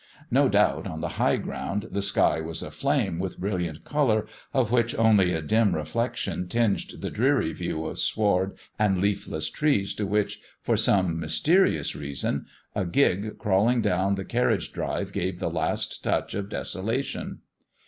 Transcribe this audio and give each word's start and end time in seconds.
No 0.31 0.49
doubt 0.49 0.87
on 0.87 0.99
the 0.99 1.09
high 1.21 1.37
ground 1.37 1.89
the 1.91 2.01
sky 2.01 2.41
was 2.41 2.63
aflame 2.63 3.19
with 3.19 3.37
brilliant 3.37 3.83
colour, 3.83 4.25
of 4.51 4.71
which 4.71 4.95
only 4.95 5.31
a 5.31 5.43
dim 5.43 5.75
reflection 5.75 6.47
tinged 6.47 6.91
the 7.01 7.11
dreary 7.11 7.53
view 7.53 7.85
of 7.85 7.99
sward 7.99 8.57
and 8.79 8.99
leafless 8.99 9.47
trees, 9.51 9.93
to 9.93 10.07
which, 10.07 10.41
for 10.59 10.75
some 10.75 11.19
mysterious 11.19 11.95
reason, 11.95 12.47
a 12.73 12.83
gig 12.83 13.37
crawling 13.37 13.79
down 13.83 14.15
the 14.15 14.25
carriage 14.25 14.71
drive 14.73 15.13
gave 15.13 15.37
the 15.37 15.51
last 15.51 16.03
touch 16.03 16.33
of 16.33 16.49
desolation. 16.49 17.41